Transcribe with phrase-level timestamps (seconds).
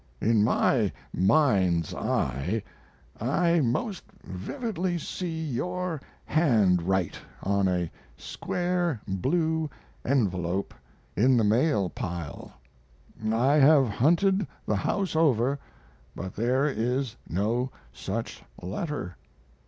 [0.19, 2.63] In my mind's eye
[3.19, 9.69] I most vividly see your hand write on a square blue
[10.03, 10.73] envelope
[11.15, 12.51] in the mail pile.
[13.31, 15.59] I have hunted the house over,
[16.15, 19.15] but there is no such letter.